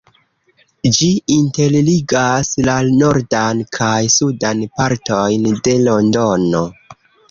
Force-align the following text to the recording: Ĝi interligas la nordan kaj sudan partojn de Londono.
Ĝi 0.95 1.09
interligas 1.35 2.51
la 2.69 2.79
nordan 3.03 3.63
kaj 3.81 3.93
sudan 4.19 4.67
partojn 4.83 5.51
de 5.65 5.81
Londono. 5.89 6.69